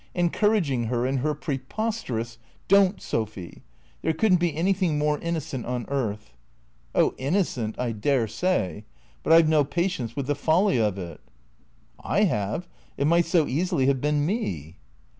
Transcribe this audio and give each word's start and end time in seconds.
Encouraging 0.15 0.85
her 0.85 1.05
in 1.05 1.17
her 1.17 1.35
preposterous" 1.35 2.39
"Don't, 2.73 2.99
Sophy. 2.99 3.61
There 4.01 4.13
couldn't 4.13 4.39
be 4.39 4.55
anything 4.55 4.97
more 4.97 5.19
innocent 5.19 5.63
on 5.67 5.85
earth."" 5.89 6.33
Oh, 6.95 7.13
innocent, 7.19 7.77
I 7.79 7.91
dare 7.91 8.27
say. 8.27 8.83
But 9.21 9.31
I 9.31 9.43
've 9.43 9.47
no 9.47 9.63
patience 9.63 10.13
witli 10.15 10.25
the 10.25 10.35
folly 10.35 10.79
of 10.79 10.97
it."" 10.97 11.21
I 12.19 12.23
have. 12.23 12.67
It 12.97 13.05
might 13.05 13.25
so 13.25 13.45
easily 13.45 13.85
have 13.85 14.01
been 14.01 14.25
me." 14.25 14.77